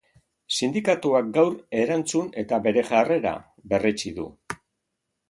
Sindikatuak 0.59 1.27
gaur 1.35 1.51
erantzun 1.81 2.31
eta 2.45 2.59
bere 2.69 2.85
jarrera 2.89 3.35
berretsi 3.75 4.15
du. 4.17 4.27